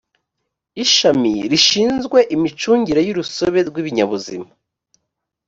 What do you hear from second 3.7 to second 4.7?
ibinyabuzima